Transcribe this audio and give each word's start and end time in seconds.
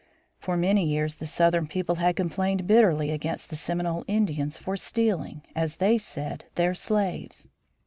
For 0.39 0.57
many 0.57 0.87
years 0.87 1.13
the 1.17 1.27
Southern 1.27 1.67
people 1.67 1.97
had 1.97 2.15
complained 2.15 2.65
bitterly 2.65 3.11
against 3.11 3.51
the 3.51 3.55
Seminole 3.55 4.03
Indians 4.07 4.57
for 4.57 4.75
"stealing," 4.75 5.43
as 5.55 5.75
they 5.75 5.99
said, 5.99 6.45
their 6.55 6.73
slaves. 6.73 7.47